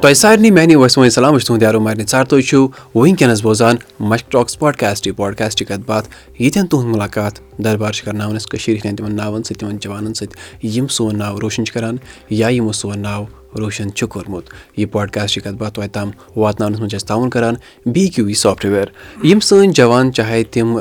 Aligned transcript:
تۄہہِ 0.00 0.14
سارنٕے 0.16 0.50
میانہِ 0.50 0.74
وٲنۍ 0.76 1.08
سلام 1.10 1.32
بہٕ 1.34 1.46
تُہُنٛد 1.46 1.62
یارو 1.62 1.80
مارنہِ 1.80 2.08
ژَر 2.08 2.24
تُہۍ 2.24 2.42
چھِو 2.48 2.68
وٕنکیٚنَس 2.94 3.42
بوزان 3.42 3.76
مشک 4.00 4.30
ٹاکٕس 4.30 4.58
پاڈکاسٹٕے 4.58 5.12
پاڈکاسٹٕچ 5.12 5.68
کَتھ 5.68 5.80
باتھ 5.86 6.08
ییٚتٮ۪ن 6.38 6.66
تُہُنٛد 6.66 6.94
مُلاقات 6.94 7.34
دربار 7.64 7.92
چھِ 7.92 8.04
کَرناوان 8.04 8.36
أسۍ 8.36 8.48
کٔشیٖرِ 8.50 8.78
ہِنٛدٮ۪ن 8.84 8.96
تِمَن 8.96 9.16
ناوَن 9.16 9.42
سۭتۍ 9.42 9.58
تِمَن 9.60 9.76
جوانَن 9.80 10.14
سۭتۍ 10.14 10.36
یِم 10.62 10.86
سون 10.86 11.18
ناو 11.18 11.40
روشَن 11.40 11.64
چھِ 11.64 11.74
کَران 11.74 11.96
یا 12.30 12.48
یِمو 12.48 12.72
سون 12.72 12.98
ناو 13.02 13.24
روشَن 13.58 13.92
چھُ 13.94 14.08
کوٚرمُت 14.08 14.44
یہِ 14.76 14.90
پاڈکاسٹٕچ 14.92 15.44
کَتھ 15.44 15.56
باتھ 15.58 15.74
توتہِ 15.74 15.90
تام 15.92 16.10
واتناونَس 16.36 16.80
منٛز 16.80 16.90
چھِ 16.90 16.96
أسۍ 16.96 17.06
تعاوُن 17.08 17.30
کَران 17.30 17.54
بی 17.92 18.06
کیوٗ 18.08 18.26
وی 18.26 18.34
سافٹوِیَر 18.34 18.86
یِم 19.24 19.40
سٲنۍ 19.40 19.72
جوان 19.76 20.12
چاہے 20.12 20.42
تِم 20.52 20.76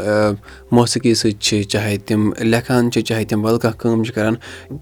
موسیٖقی 0.71 1.13
سۭتۍ 1.15 1.39
چھِ 1.39 1.63
چاہے 1.71 1.97
تِم 2.07 2.31
لیکھان 2.39 2.91
چھِ 2.91 3.01
چاہے 3.03 3.25
تِم 3.29 3.41
بدل 3.41 3.59
کانٛہہ 3.59 3.79
کٲم 3.79 4.03
چھِ 4.03 4.13
کَران 4.15 4.35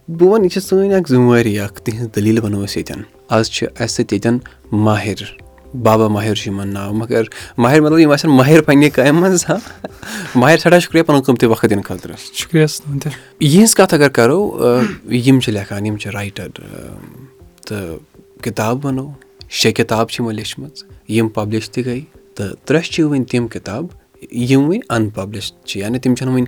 بہٕ 0.08 0.30
وَنہٕ 0.30 0.44
یہِ 0.44 0.52
چھِ 0.52 0.62
سٲنۍ 0.64 0.94
اَکھ 0.98 1.10
ذِمہٕ 1.12 1.30
وٲری 1.30 1.60
اَکھ 1.60 1.82
تِہِنٛز 1.82 2.08
دٔلیٖل 2.16 2.44
وَنو 2.44 2.64
أسۍ 2.64 2.78
ییٚتٮ۪ن 2.78 3.02
آز 3.36 3.52
چھِ 3.52 3.68
اَسہِ 3.80 3.96
سۭتۍ 3.96 4.14
ییٚتٮ۪ن 4.14 4.38
ماہِر 4.86 5.24
بابا 5.84 6.08
ماہِر 6.08 6.36
چھُ 6.36 6.48
یِمَن 6.48 6.68
ناو 6.74 6.94
مگر 6.94 7.24
ماہِر 7.58 7.82
مطلب 7.82 8.00
یِم 8.00 8.12
آسن 8.12 8.30
ماہِر 8.32 8.62
پنٛنہِ 8.62 8.92
کامہِ 8.96 9.22
منٛز 9.22 9.46
ہا 9.50 9.56
ماہِر 10.36 10.58
سٮ۪ٹھاہ 10.58 10.80
شُکریہ 10.80 11.04
پَنُن 11.04 11.22
قۭمتی 11.22 11.46
وقت 11.46 11.70
دِنہٕ 11.70 11.84
خٲطرٕ 11.86 12.16
شُکریہ 12.34 12.66
یِہٕنٛز 13.40 13.76
کَتھ 13.76 13.94
اگر 13.94 14.10
کَرو 14.18 14.40
یِم 15.10 15.40
چھِ 15.40 15.54
لیکھان 15.54 15.86
یِم 15.86 15.98
چھِ 15.98 16.12
رایٹَر 16.14 16.48
تہٕ 17.68 17.98
کِتاب 18.42 18.86
وَنو 18.86 19.08
شےٚ 19.50 19.74
کِتاب 19.74 20.10
چھِ 20.10 20.22
یِمو 20.22 20.32
لیچھمٕژ 20.32 20.84
یِم 21.10 21.28
پَبلِش 21.28 21.70
تہِ 21.70 21.86
گٔے 21.86 22.00
تہٕ 22.36 22.56
ترٛےٚ 22.66 22.92
چھِ 22.92 23.04
وٕنۍ 23.04 23.26
تِم 23.32 23.48
کِتاب 23.48 23.86
یِم 24.32 24.62
وٕنۍ 24.70 24.80
اَن 24.90 25.10
پَبلِش 25.10 25.54
چھِ 25.66 25.80
یعنی 25.80 26.00
تِم 26.00 26.16
چھَنہٕ 26.16 26.34
وٕنۍ 26.36 26.48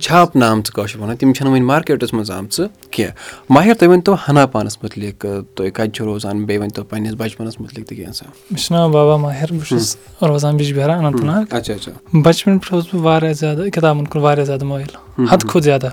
چھاپنہٕ 0.00 0.48
آمژٕ 0.48 0.72
کٲشِر 0.74 1.00
وَنان 1.00 1.16
تِم 1.16 1.32
چھَنہٕ 1.32 1.52
وٕنۍ 1.52 1.66
مارکیٹَس 1.66 2.12
منٛز 2.12 2.30
آمژٕ 2.30 2.66
کینٛہہ۔ 2.90 3.14
ماہِر 3.50 3.74
تُہۍ 3.74 3.88
ؤنۍتو 3.88 4.14
ہنا 4.28 4.46
پانَس 4.46 4.82
مُتعلِق 4.82 5.26
تُہۍ 5.54 5.70
کَتہِ 5.70 5.92
چھُو 5.92 6.04
روزان 6.04 6.44
بیٚیہِ 6.44 6.62
ؤنۍتو 6.62 6.84
پنٛنِس 6.84 7.14
بَچپَنَس 7.18 7.60
مُتعلِق 7.60 7.88
تہِ 7.88 7.96
کینٛژھا 7.96 8.26
مےٚ 8.50 8.60
چھُ 8.62 8.76
ناو 8.76 8.88
بابا 8.90 9.16
ماہِر 9.16 9.52
بہٕ 9.52 9.68
چھُس 9.68 9.96
روزان 10.22 10.56
بِجبِہارا 10.56 10.96
اننت 10.96 11.24
ناگ۔ 11.24 11.44
اچھا 11.50 11.74
اچھا۔ 11.74 11.92
بَچپَن 12.12 12.58
پٮ۪ٹھ 12.58 12.74
اوسُس 12.74 12.94
بہٕ 12.94 13.02
واریاہ 13.02 13.32
زیادٕ 13.32 13.70
کِتابَن 13.70 14.04
کُن 14.04 14.20
واریاہ 14.20 14.44
زیادٕ 14.44 14.66
مٲیِل 14.66 15.22
حدٕ 15.30 15.48
کھۄتہٕ 15.48 15.60
زیادٕ 15.60 15.90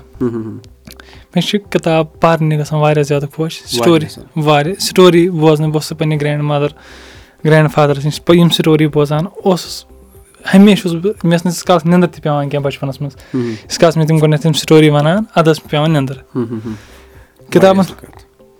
مےٚ 1.34 1.46
چھِ 1.48 1.58
کِتاب 1.70 2.06
پَرنہِ 2.20 2.58
گژھان 2.58 2.80
واریاہ 2.80 3.04
زیادٕ 3.04 3.28
خۄش. 3.36 3.60
سٹوری 3.76 4.06
واریاہ 4.36 4.80
سٹوری 4.80 5.28
بوزنہٕ 5.30 5.68
بہٕ 5.68 5.74
اوسُس 5.74 5.98
پنٛنہِ 5.98 6.20
گرٛینٛڈ 6.20 6.42
مَدَر 6.42 6.70
گرٛینٛڈ 7.44 7.70
فادرَس 7.72 8.04
نِش 8.04 8.20
یِم 8.28 8.48
سٹوری 8.48 8.86
بوزان 8.94 9.24
اوسُس 9.44 9.84
ہمیشہِ 10.54 10.86
اوسُس 10.86 11.00
بہٕ 11.02 11.12
مےٚ 11.24 11.38
ٲس 11.38 11.44
نہٕ 11.44 11.54
تِژھ 11.54 11.64
کالَس 11.64 11.84
نیٚنٛدٕر 11.84 12.14
تہِ 12.14 12.22
پیٚوان 12.22 12.48
کینٛہہ 12.48 12.64
بَچپَنَس 12.66 13.00
منٛز. 13.00 13.16
یِژھ 13.34 13.78
کالَس 13.80 13.96
مےٚ 13.96 14.06
تِم 14.06 14.16
گۄڈٕنیٚتھ 14.16 14.42
تِم 14.42 14.52
سٹوری 14.52 14.88
وَنان 14.88 15.24
اَدٕ 15.36 15.52
ٲس 15.52 15.58
مےٚ 15.58 15.70
پیٚوان 15.70 15.90
نیٚنٛدٕر. 15.92 16.18
کِتابَن 17.50 17.82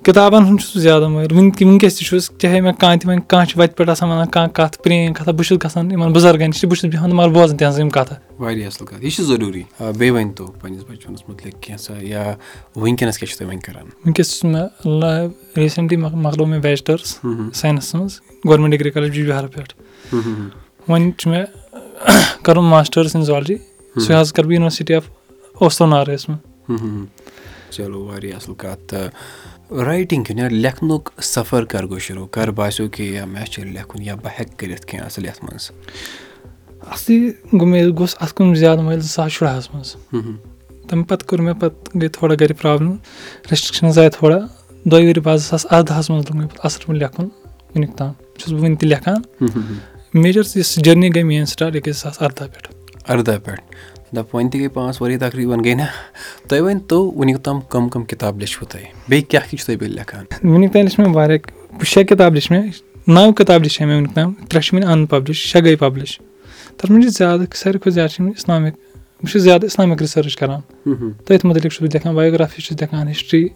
کِتابَن 0.05 0.45
ہُنٛد 0.45 0.61
چھُس 0.61 0.73
بہٕ 0.75 0.83
زیادٕ 0.83 1.09
مٲہِر 1.09 1.33
وٕنکیٚس 1.33 1.97
تہِ 1.99 2.07
چھُس 2.07 2.31
چاہے 2.39 2.61
مےٚ 2.61 2.73
کانٛہہ 2.79 2.99
تہِ 2.99 3.09
وَنہِ 3.09 3.21
کانٛہہ 3.29 3.47
چھِ 3.49 3.59
وَتہِ 3.61 3.77
پٮ۪ٹھ 3.77 3.91
آسان 3.91 4.09
وَنان 4.09 4.29
کانٛہہ 4.29 4.53
کَتھ 4.57 4.79
پرٛٲنۍ 4.83 5.15
کَتھاہ 5.15 5.35
بہٕ 5.35 5.45
چھُس 5.47 5.59
گژھان 5.65 5.91
یِمَن 5.91 6.13
بُزرگَن 6.13 6.51
نِش 6.51 6.65
بہٕ 6.65 6.75
چھُس 6.75 6.91
بیٚہوان 6.91 7.11
مگر 7.17 7.29
بوزان 7.29 7.57
تِہٕنٛز 7.57 7.79
یِم 7.79 7.91
کَتھٕ۔ 7.91 8.17
واریاہ 8.39 8.67
اَصٕل 8.67 8.87
کَتھ 8.87 9.05
یہِ 9.05 9.13
چھِ 9.13 9.25
ضروٗری۔ 9.25 9.63
بیٚیہِ 9.99 10.15
ؤنۍتو 10.17 10.47
پنٛنِس 10.61 10.83
بَچپَنَس 10.89 11.29
مُتعلِق 11.29 11.55
کینٛژھا 11.63 11.95
یا 12.01 12.35
وٕنکیٚنَس 12.77 13.19
کیٛاہ 13.19 13.31
چھُو 13.31 13.39
تُہۍ 13.39 13.49
وۄنۍ 13.49 13.61
کَران؟ 13.67 13.87
وٕنکیٚس 14.05 14.31
چھُس 14.31 14.45
مےٚ 14.45 15.29
ریٖسٮ۪نٛٹلی 15.57 15.97
مۄکلو 15.97 16.47
مےٚ 16.47 16.61
بیچلٲرٕس 16.61 17.19
ساینَسَس 17.55 17.95
منٛز 17.95 18.21
گورمٮ۪نٛٹ 18.49 18.71
ڈِگری 18.71 18.91
کالیج 18.91 19.11
بِجبِہارا 19.11 19.47
پٮ۪ٹھ۔ 19.47 19.75
وۄنۍ 20.89 21.11
چھُ 21.19 21.31
مےٚ 21.31 21.45
کَرُن 22.43 22.65
ماسٹٲرٕس 22.65 23.17
اِن 23.17 23.25
زالجی 23.25 23.57
سُہ 24.07 24.21
حظ 24.21 24.33
کَرٕ 24.33 24.45
بہٕ 24.45 24.53
یوٗنیورسٹی 24.53 24.95
آف 24.95 25.03
اوستونارَس 25.61 26.29
منٛز 26.29 27.22
چلو 27.73 28.05
واریاہ 28.05 28.37
اَصٕل 28.37 28.55
کَتھ 28.55 28.81
تہٕ 28.89 29.83
رایٹِنٛگ 29.85 30.23
کِنہٕ 30.23 30.51
لیکھنُک 30.51 31.11
سفر 31.23 31.65
کَر 31.65 31.87
گوٚو 31.87 31.99
شروٗع 31.99 32.27
کَر 32.31 32.51
باسیٚو 32.51 32.89
کہِ 32.89 33.07
یا 33.15 33.25
مےٚ 33.25 33.45
چھُ 33.45 33.65
لیکھُن 33.65 34.03
یا 34.03 34.15
بہٕ 34.15 34.33
ہٮ۪کہٕ 34.41 34.57
کٔرِتھ 34.57 34.87
کینٛہہ 34.87 35.07
اَصٕل 35.07 35.25
یَتھ 35.27 35.45
منٛز؟ 35.45 35.71
اَصلی 36.81 37.33
گوٚو 37.53 37.67
مےٚ 37.67 37.87
گوٚژھ 37.99 38.17
اَتھ 38.21 38.35
کُن 38.35 38.55
زیادٕ 38.55 38.83
مٲلۍ 38.83 39.01
زٕ 39.01 39.09
ساس 39.09 39.33
شُراہَس 39.33 39.75
منٛز۔ 39.75 39.97
تَمہِ 40.89 41.09
پَتہٕ 41.09 41.27
کوٚر 41.27 41.43
مےٚ 41.43 41.55
پَتہٕ 41.55 42.01
گٔے 42.01 42.09
تھوڑا 42.09 42.35
گَرِ 42.41 42.53
پرٛابلِم 42.61 42.93
رٮ۪سٹرٛکشَنٕز 43.51 43.99
آے 43.99 44.11
تھوڑا۔ 44.11 44.39
دۄیہِ 44.91 45.11
ؤری 45.11 45.21
بعد 45.21 45.39
زٕ 45.39 45.47
ساس 45.47 45.67
اَرداہَس 45.71 46.11
منٛز 46.11 46.25
لوٚگ 46.25 46.39
مےٚ 46.39 46.49
پَتہٕ 46.49 46.65
اَصٕل 46.65 46.85
پٲٹھۍ 46.85 46.99
لیکھُن 46.99 47.25
وٕنیُک 47.75 47.97
تام 47.97 48.13
چھُس 48.39 48.53
بہٕ 48.53 48.63
وٕنہِ 48.63 48.79
تہِ 48.79 48.89
لیکھان۔ 48.89 49.21
میجَر 50.15 50.59
یُس 50.59 50.77
جٔرنی 50.77 51.09
گٔے 51.15 51.23
میٛٲنۍ 51.23 51.51
سِٹاٹ 51.53 51.75
یہِ 51.75 51.83
گٔے 51.83 51.93
زٕ 51.93 51.99
ساس 51.99 52.23
اَرداہ 52.23 52.47
پٮ۪ٹھ۔ 52.47 52.69
اَرداہ 53.11 53.39
پٮ۪ٹھ 53.39 53.63
دَپ 54.17 54.35
وۄنۍ 54.35 54.51
تہِ 54.51 54.61
گٔے 54.61 54.69
پانٛژھ 54.69 55.03
ؤری 55.03 55.17
تقریٖباً 55.19 55.61
گٔے 55.65 55.75
نہ 55.75 55.87
تُہۍ 56.49 56.61
ؤنۍتو 56.61 56.99
وٕنیُک 57.17 57.43
تام 57.45 57.61
کَم 57.73 57.89
کَم 57.89 58.05
کِتاب 58.05 58.39
لیچھوٕ 58.41 58.69
تۄہہِ 58.71 58.85
بیٚیہِ 59.09 59.29
کیٛاہ 59.29 59.45
کیٛاہ 59.49 59.59
چھُو 59.59 59.67
تُہۍ 59.67 59.79
بیٚیہِ 59.81 59.97
لیکھان 59.97 60.25
وٕنیُک 60.51 60.73
تام 60.73 60.83
لیٚچھ 60.83 61.01
مےٚ 61.01 61.15
واریاہ 61.15 61.85
شےٚ 61.85 62.05
کِتاب 62.05 62.35
لیچھِ 62.35 62.51
مےٚ 62.53 62.71
نَو 63.15 63.33
کِتاب 63.33 63.63
لیچھے 63.63 63.85
مےٚ 63.87 63.97
وٕنیُک 63.97 64.15
تام 64.15 64.33
ترٛےٚ 64.49 64.63
چھِ 64.65 64.75
مےٚ 64.75 64.89
اَن 64.89 65.07
پَبلِش 65.07 65.39
شےٚ 65.51 65.63
گٔے 65.65 65.77
پَبلِش 65.77 66.19
تَتھ 66.77 66.91
منٛز 66.93 67.05
چھِ 67.05 67.19
زیادٕ 67.19 67.57
ساروی 67.57 67.79
کھۄتہٕ 67.79 67.95
زیادٕ 67.95 68.13
چھِ 68.13 68.25
مےٚ 68.25 68.35
اِسلامِک 68.37 68.75
بہٕ 69.23 69.31
چھُس 69.31 69.43
زیادٕ 69.43 69.65
اِسلامِک 69.65 70.03
رِسٲرٕچ 70.03 70.37
کَران 70.37 70.61
تٔتھۍ 71.25 71.49
مُتعلِق 71.49 71.73
چھُس 71.73 71.81
بہٕ 71.83 71.91
لیکھان 71.95 72.15
بَیوگرٛافی 72.15 72.63
چھُس 72.63 72.81
لیکھان 72.81 73.09
ہِسٹرٛی 73.09 73.49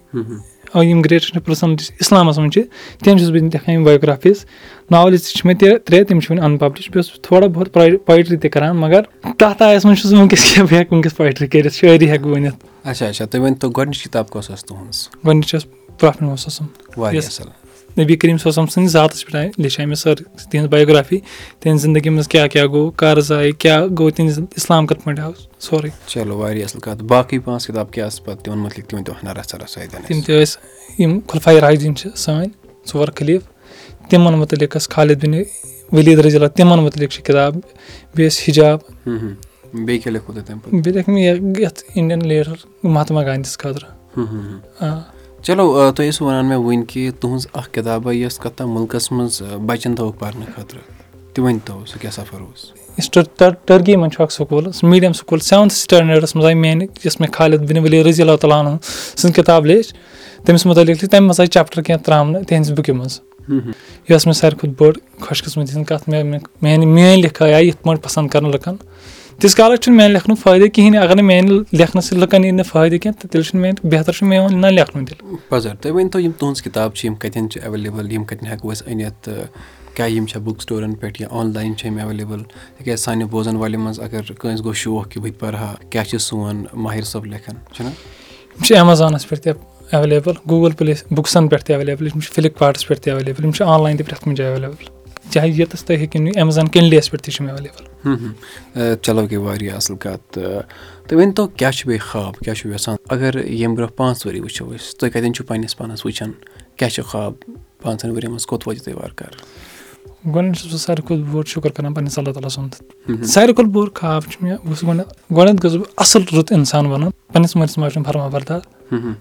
یِم 0.75 1.00
گرٛیٹَسٹ 1.03 1.38
پٔرسَنٹیٖز 1.44 1.91
اِسلامَس 2.00 2.38
منٛز 2.38 2.53
چھِ 2.54 2.62
تِم 3.04 3.19
چھُس 3.19 3.31
بہٕ 3.31 3.43
لیکھان 3.43 3.75
یِم 3.75 3.84
بَیوگرٛافیٖز 3.84 4.44
ناوَلٕز 4.91 5.22
تہِ 5.22 5.34
چھِ 5.37 5.47
مےٚ 5.47 5.59
تہِ 5.60 5.69
ترٛےٚ 5.84 6.04
تِم 6.09 6.21
چھِ 6.21 6.31
وٕنہِ 6.31 6.44
اَن 6.44 6.59
پَبلِش 6.59 6.91
بیٚیہِ 6.91 7.04
اوسُس 7.04 7.22
تھوڑا 7.22 7.47
بہت 7.47 7.72
پویٹرٛی 8.06 8.37
تہِ 8.37 8.50
کَران 8.50 8.77
مگر 8.77 9.03
تَتھ 9.38 9.62
آیَس 9.62 9.84
منٛز 9.84 10.00
چھُس 10.00 10.12
بہٕ 10.12 10.21
وٕنکیٚس 10.21 10.59
بہٕ 10.59 10.72
ہٮ۪کہٕ 10.72 10.93
وٕنکیٚس 10.93 11.16
پویٹرٛی 11.16 11.49
کٔرِتھ 11.49 11.75
شٲعری 11.75 12.10
ہٮ۪کہٕ 12.10 12.25
بہٕ 12.25 12.34
ؤنِتھ 12.34 12.65
اچھا 12.84 13.06
اچھا 13.06 13.25
تُہۍ 13.25 13.41
ؤنۍتو 13.41 13.71
گۄڈنِچ 13.71 14.03
کِتاب 14.03 14.31
کۄس 14.31 14.50
ٲس 14.50 14.65
تُہٕنٛز 14.65 15.09
گۄڈنِچ 15.27 15.54
ٲس 15.54 15.66
پرٛافِٹ 15.99 16.22
اوس 16.22 16.60
واریاہ 16.97 17.22
اَصٕل 17.27 17.66
نبی 17.99 18.17
کریٖم 18.17 18.37
صٲب 18.39 18.51
سٕنٛدِ 18.71 18.89
ذاتَس 18.91 19.25
پٮ۪ٹھ 19.25 19.37
آے 19.37 19.49
لیٚچھے 19.59 19.84
مےٚ 19.87 19.97
سٲر 19.97 20.15
تِہٕنٛز 20.15 20.69
بَیوگرٛافی 20.71 21.19
تِہٕنٛزِ 21.61 21.83
زندگی 21.83 22.09
منٛز 22.11 22.29
کیٛاہ 22.29 22.47
کیٛاہ 22.47 22.67
گوٚو 22.73 22.91
کَر 23.01 23.21
زایہِ 23.29 23.53
کیٛاہ 23.59 23.87
گوٚو 23.99 24.11
تِہِنٛدِ 24.11 24.45
اِسلام 24.57 24.87
کِتھ 24.87 25.05
پٲٹھۍ 25.05 25.23
آو 25.25 25.33
سورُے 25.67 25.89
چلو 26.07 26.37
واریاہ 26.39 26.65
اَصٕل 26.65 26.81
کَتھ 26.81 27.03
باقٕے 27.12 27.39
پانٛژھ 27.45 27.67
کِتاب 27.67 27.93
کیٛاہ 27.93 28.09
ٲس 28.09 28.25
پَتہٕ 28.25 28.43
تِمَن 28.45 28.59
مُتعلِق 28.59 28.87
تہِ 28.89 28.97
ؤنۍتو 28.97 29.12
ہنا 29.23 29.34
رَژھا 29.34 29.59
رَژھا 29.62 30.07
تِم 30.07 30.21
تہِ 30.21 30.43
ٲسۍ 30.43 31.01
یِم 31.01 31.19
خُلفاے 31.29 31.61
راجدیٖن 31.61 31.97
چھِ 31.97 32.11
سٲنۍ 32.17 32.49
ژور 32.93 33.09
خلیٖف 33.17 33.43
تِمَن 34.11 34.34
مُتعلِق 34.39 34.77
ٲس 34.77 34.89
خالِد 34.89 35.25
بِنہِ 35.25 35.43
ؤلیٖد 35.93 36.19
رضلہ 36.27 36.47
تِمَن 36.57 36.78
مُتعلِق 36.84 37.11
چھِ 37.11 37.23
کِتاب 37.25 37.55
بیٚیہِ 38.15 38.31
ٲسۍ 38.31 38.49
حِجاب 38.49 38.78
بیٚیہِ 39.73 40.03
کیٛاہ 40.03 40.13
لیکھو 40.13 40.33
تۄہہِ 40.33 40.47
تَمہِ 40.47 40.63
پَتہٕ 40.63 40.83
بیٚیہِ 40.83 40.95
لیکھ 40.97 41.09
مےٚ 41.11 41.63
یَتھ 41.65 41.83
اِنڈین 41.95 42.27
لیٖڈَر 42.28 42.67
مہاتما 42.83 43.23
گاندھی 43.25 43.49
یَس 43.51 43.59
خٲطرٕ 43.59 43.89
آ 44.81 45.16
چلو 45.47 45.93
تُہۍ 45.97 46.09
ٲسِو 46.09 46.25
وَنان 46.25 46.47
مےٚ 46.47 46.59
وٕنۍ 46.59 46.84
کہِ 46.89 47.11
تُہٕنٛز 47.21 47.47
اَکھ 47.53 47.69
کِتابہ 47.73 48.12
یۄس 48.15 48.39
کَتھ 48.39 48.55
تام 48.57 48.71
مُلکَس 48.71 49.11
منٛز 49.12 49.43
بَچَن 49.67 49.95
تھٲوٕکھ 49.95 50.19
پَرنہٕ 50.19 50.47
خٲطرٕ 50.55 50.81
تہِ 51.34 51.45
ؤنۍتو 51.45 51.81
سُہ 51.87 51.99
کیٛاہ 52.01 52.15
سفر 52.15 52.41
اوس؟ 52.41 52.65
ٹٔرکی 53.67 53.97
منٛز 53.97 54.12
چھُ 54.15 54.23
اَکھ 54.23 54.33
school 54.33 54.65
medium 54.83 55.12
school 55.12 55.41
seventh 55.41 55.73
standards 55.73 56.34
منٛز 56.37 56.47
آیہِ 56.47 56.57
میٛانہِ 56.57 56.87
یۄس 57.05 57.21
مےٚ 57.21 57.31
خالِد 57.33 57.61
بِن 57.69 57.79
ؤلی 57.84 58.03
رضی 58.05 58.23
اللہ 58.23 58.37
تعالیٰ 58.41 58.61
ہَن 58.61 58.77
سٕنٛز 59.17 59.34
کِتاب 59.37 59.67
لیٚچھ 59.67 59.95
تٔمِس 60.45 60.67
مُتعلِق 60.67 61.01
تہِ 61.01 61.11
تَمہِ 61.11 61.23
منٛز 61.23 61.41
آیہِ 61.41 61.51
چَپٹَر 61.51 61.83
کینٛہہ 61.83 62.05
ترٛاونہٕ 62.05 62.43
تِہِنٛزِ 62.49 62.73
بُکہِ 62.77 62.95
منٛز. 62.95 63.21
یۄس 64.09 64.27
مےٚ 64.27 64.34
ساروی 64.34 64.59
کھۄتہٕ 64.59 64.77
بٔڑ 64.78 64.93
خۄش 65.21 65.43
قٕسمَتی 65.43 65.73
ہِنٛز 65.73 65.87
کَتھ 65.89 66.09
مےٚ 66.09 66.25
میٛانہِ 66.63 66.87
میٛٲنۍ 66.87 67.23
لِکھٲے 67.23 67.55
آیہِ 67.55 67.67
یِتھ 67.67 67.83
پٲٹھۍ 67.83 68.03
پَسنٛد 68.03 68.31
کَرنہٕ 68.31 68.53
لُکَن 68.53 68.77
تِژھ 69.41 69.57
کالَس 69.57 69.81
چھُنہٕ 69.81 69.97
میٛانہِ 69.97 70.13
لیکھنُک 70.13 70.39
فٲیدٕ 70.39 70.69
کِہیٖنۍ 70.75 71.03
اگر 71.03 71.15
نہٕ 71.17 71.25
میٛانہِ 71.25 71.51
لیکھنہٕ 71.73 72.05
سۭتۍ 72.05 72.19
لُکَن 72.21 72.45
یی 72.45 72.51
نہٕ 72.51 72.67
فٲیدٕ 72.71 72.99
کینٛہہ 73.03 73.21
تہٕ 73.21 73.31
تیٚلہِ 73.31 73.47
چھُنہٕ 73.49 73.63
میٛانہِ 73.63 73.93
بہتر 73.93 74.13
چھُ 74.13 74.27
میون 74.29 74.61
نہ 74.61 74.67
لیکھنُے 74.67 75.05
تیٚلہِ۔ 75.05 75.37
پَزر 75.49 75.75
تُہۍ 75.81 75.93
ؤنۍتو 75.93 76.21
یِم 76.21 76.33
تُہٕنٛز 76.39 76.63
کِتاب 76.63 76.95
چھِ 76.95 77.05
یِم 77.07 77.15
کَتٮ۪ن 77.15 77.51
چھِ 77.51 77.63
ایویلیبٕل 77.63 78.13
یِم 78.13 78.25
کَتٮ۪ن 78.25 78.47
ہٮ۪کو 78.47 78.73
أسۍ 78.73 78.87
أنِتھ 78.91 79.15
تہٕ 79.25 79.45
کیٛاہ 79.95 80.11
یِم 80.11 80.27
چھا 80.27 80.41
بُک 80.45 80.63
سٹورَن 80.63 80.95
پٮ۪ٹھ 80.95 81.21
یا 81.23 81.29
آنلاین 81.31 81.77
چھِ 81.77 81.87
یِم 81.87 81.99
ایویلیبٕل؟ 81.99 82.43
تِکیٛازِ 82.79 83.03
سانہِ 83.03 83.25
بوزَن 83.31 83.57
والٮ۪ن 83.57 83.81
منٛز 83.81 84.01
اگر 84.01 84.23
کٲنٛسہِ 84.39 84.65
گوٚو 84.65 84.73
شوق 84.73 85.09
کہِ 85.11 85.23
بہٕ 85.23 85.33
تہِ 85.33 85.41
پَرٕ 85.41 85.55
ہا 85.55 85.75
کیٛاہ 85.91 86.05
چھِ 86.05 86.21
سون 86.21 86.65
ماہِر 86.73 87.03
صٲب 87.03 87.27
لیکھان؟ 87.27 87.57
چھُنہ 87.75 87.89
یِم 87.89 88.65
چھِ 88.65 88.77
ایمیزانَس 88.77 89.28
پٮ۪ٹھ 89.28 89.43
تہِ 89.43 89.53
ایویلیبٕل 89.93 90.34
گوٗگٕل 90.51 90.72
پٕلے 90.78 90.95
بُکسَن 91.10 91.49
پٮ۪ٹھ 91.49 91.65
تہِ 91.65 91.72
ایویلیبٕل 91.72 92.07
یِم 92.07 92.21
چھِ 92.21 92.33
فِلِپکاٹَس 92.34 92.87
پٮ۪ٹھ 92.89 93.01
تہِ 93.01 93.10
ایویلیبٕل 93.13 93.45
یِم 93.45 93.53
چھِ 93.53 93.66
آنلاین 93.66 93.97
تہِ 93.97 94.07
پرٛٮ۪تھ 94.07 94.25
کُنہِ 94.25 94.37
جایہِ 94.37 94.53
ایویلیبٕل 94.53 94.96
چاہے 95.31 95.49
ییٚتَس 95.49 95.84
تُہۍ 95.84 95.97
ہیٚکِو 95.97 96.19
نہٕ 96.23 96.37
ایمیزان 96.37 96.69
کِنڈلیَس 96.69 97.11
پٮ۪ٹھ 97.11 97.23
تہِ 97.25 97.33
چھِ 97.34 97.47
ایویلیبٕل 97.47 98.95
چلو 99.03 99.27
گٔے 99.27 99.37
واریاہ 99.37 99.77
اَصٕل 99.77 99.97
کَتھ 99.97 100.23
تہٕ 100.33 100.63
تُہۍ 101.09 101.19
ؤنۍتو 101.21 101.47
کیٛاہ 101.47 101.73
چھُ 101.73 101.87
بیٚیہِ 101.87 102.07
خاب 102.09 102.34
کیٛاہ 102.39 102.55
چھُو 102.55 102.69
یَژھان؟ 102.71 102.97
اگر 103.15 103.45
ییٚمہِ 103.45 103.77
برونٛہہ 103.77 103.97
پانٛژھ 103.97 104.27
ؤری 104.27 104.41
وٕچھو 104.41 104.65
أسۍ 104.75 104.99
تُہۍ 104.99 105.11
کَتٮ۪ن 105.11 105.34
چھُو 105.34 105.45
پنٛنِس 105.49 105.77
پانَس 105.77 106.07
وٕچھان؟ 106.07 106.33
کیٛاہ 106.77 106.91
چھُ 106.95 107.05
خاب 107.11 107.33
پانٛژَن 107.83 108.11
ؤرۍ 108.11 108.25
یَن 108.25 108.31
منٛز؟ 108.31 108.47
کوٚت 108.47 108.69
وٲتِو 108.69 108.84
تُہۍ 108.84 108.97
وارٕ 109.01 109.15
کارٕ؟ 109.17 109.37
گۄڈٕنٮ۪تھ 110.34 110.59
چھُس 110.59 110.71
بہٕ 110.73 110.81
ساروی 110.81 111.03
کھۄتہٕ 111.07 111.31
بوٚڑ 111.33 111.45
شُکُر 111.47 111.71
کَران 111.71 111.95
پنٛنِس 111.95 112.19
اللہ 112.19 112.33
تعالیٰ 112.33 112.51
سُنٛد۔ 112.51 113.25
ساروی 113.25 113.55
کھۄتہٕ 113.55 113.72
بوٚڑ 113.72 113.89
خاب 113.95 114.22
چھُ 114.31 114.43
مےٚ 114.43 114.57
بہٕ 114.65 114.75
چھُس 114.75 114.83
گۄڈٕنٮ۪تھ 114.83 115.33
گۄڈٕنٮ۪تھ 115.37 115.67
گوٚژھ 115.67 115.79
بہٕ 115.79 115.93
اَصٕل 115.97 116.22
رُت 116.37 116.53
اِنسان 116.53 116.87
وَنُن 116.87 117.11
پنٛنِس 117.33 117.57
مٲلِس 117.57 117.79
ماجہِ 117.79 117.97
ہُنٛد 117.97 118.07
فرما 118.07 118.29
بردار۔ 118.29 118.61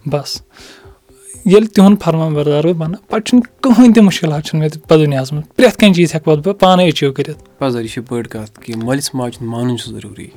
بَس 0.06 0.42
ییٚلہِ 1.46 1.70
تِہُنٛد 1.70 2.02
فرما 2.04 2.30
بردار 2.30 2.64
بہٕ 2.64 2.74
بَنہٕ 2.74 3.00
پَتہٕ 3.08 3.24
چھُنہٕ 3.26 3.62
کٕہٕنۍ 3.62 3.94
تہِ 3.94 4.04
مُشکِلات 4.04 4.44
چھُنہٕ 4.46 4.64
مےٚ 4.64 4.82
پَتہٕ 4.84 4.98
دُنیاہَس 4.98 5.34
منٛز۔ 5.34 5.56
پرٛٮ۪تھ 5.56 5.78
کانٛہہ 5.78 5.96
چیٖز 5.96 6.16
ہٮ۪کہٕ 6.16 6.26
پَتہٕ 6.26 6.44
بہٕ 6.44 6.60
پانَے 6.60 6.84
ایٚچیٖو 6.84 7.14
کٔرِتھ۔ 7.14 7.44
پَزر 7.60 7.82
یہِ 7.82 7.90
چھِ 7.90 8.04
بٔڑ 8.10 8.28
کَتھ 8.28 8.60
کہِ 8.60 8.76
مٲلِس 8.76 9.16
ماجہِ 9.16 9.42
ہُنٛد 9.42 9.54
مانُن 9.54 9.78
چھُ 9.78 9.92
ضروٗری۔ 9.92 10.28